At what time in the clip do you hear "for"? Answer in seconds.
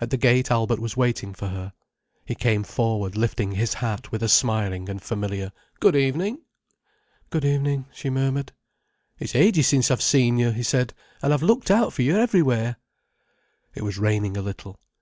1.34-1.48, 11.92-12.00